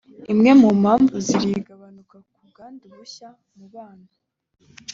Imwe 0.31 0.51
mu 0.61 0.69
mpamvu 0.81 1.15
z’iri 1.25 1.53
gabanuka 1.67 2.17
ku 2.33 2.39
bwandu 2.49 2.83
bushya 2.97 3.27
mu 3.57 3.65
bana 3.73 4.07